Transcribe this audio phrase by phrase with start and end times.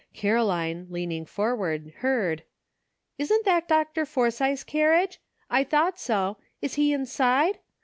[0.15, 2.41] Caroline, leaning forward, heard:
[3.19, 4.03] "Isn't that Dr.
[4.03, 5.21] Forsythe's carriage?
[5.47, 6.37] I thought so.
[6.59, 7.59] Is he inside?